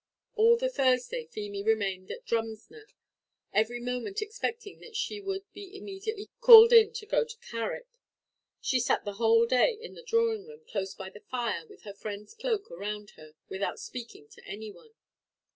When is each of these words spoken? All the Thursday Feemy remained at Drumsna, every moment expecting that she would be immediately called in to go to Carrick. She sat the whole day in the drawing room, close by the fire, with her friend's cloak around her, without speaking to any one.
All 0.33 0.57
the 0.57 0.67
Thursday 0.67 1.27
Feemy 1.27 1.61
remained 1.61 2.09
at 2.09 2.25
Drumsna, 2.25 2.87
every 3.53 3.79
moment 3.79 4.19
expecting 4.19 4.79
that 4.79 4.95
she 4.95 5.21
would 5.21 5.43
be 5.53 5.77
immediately 5.77 6.31
called 6.39 6.73
in 6.73 6.91
to 6.93 7.05
go 7.05 7.23
to 7.23 7.37
Carrick. 7.51 7.85
She 8.59 8.79
sat 8.79 9.05
the 9.05 9.13
whole 9.21 9.45
day 9.45 9.77
in 9.79 9.93
the 9.93 10.01
drawing 10.01 10.47
room, 10.47 10.65
close 10.67 10.95
by 10.95 11.11
the 11.11 11.19
fire, 11.21 11.67
with 11.67 11.83
her 11.83 11.93
friend's 11.93 12.33
cloak 12.33 12.71
around 12.71 13.11
her, 13.11 13.35
without 13.47 13.79
speaking 13.79 14.27
to 14.29 14.43
any 14.47 14.71
one. 14.71 14.95